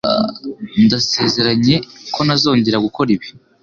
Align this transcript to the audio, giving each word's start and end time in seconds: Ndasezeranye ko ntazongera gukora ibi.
Ndasezeranye 0.85 1.75
ko 2.13 2.19
ntazongera 2.25 2.83
gukora 2.85 3.09
ibi. 3.15 3.27